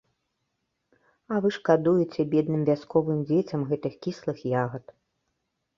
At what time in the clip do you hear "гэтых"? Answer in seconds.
3.71-3.93